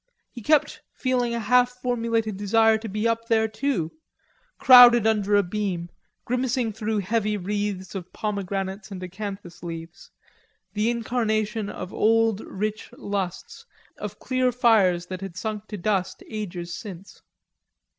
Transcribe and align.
He 0.31 0.41
kept 0.41 0.81
feeling 0.95 1.35
a 1.35 1.39
half 1.39 1.73
formulated 1.73 2.35
desire 2.35 2.79
to 2.79 2.89
be 2.89 3.07
up 3.07 3.27
there 3.27 3.47
too, 3.47 3.91
crowded 4.57 5.05
under 5.05 5.35
a 5.35 5.43
beam, 5.43 5.91
grimacing 6.25 6.73
through 6.73 7.01
heavy 7.01 7.37
wreaths 7.37 7.93
of 7.93 8.11
pomegranates 8.11 8.89
and 8.89 8.99
acanthus 9.03 9.61
leaves, 9.61 10.09
the 10.73 10.89
incarnation 10.89 11.69
of 11.69 11.93
old 11.93 12.39
rich 12.47 12.89
lusts, 12.93 13.67
of 13.99 14.17
clear 14.17 14.51
fires 14.51 15.05
that 15.05 15.21
had 15.21 15.37
sunk 15.37 15.67
to 15.67 15.77
dust 15.77 16.23
ages 16.27 16.73
since. 16.73 17.21